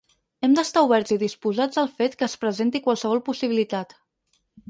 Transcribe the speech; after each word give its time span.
Hem 0.45 0.53
d’estar 0.59 0.81
oberts 0.87 1.13
i 1.15 1.17
disposats 1.23 1.81
al 1.83 1.91
fet 1.99 2.17
que 2.21 2.27
es 2.29 2.35
presenti 2.45 2.83
qualsevol 2.87 3.23
possibilitat. 3.29 3.97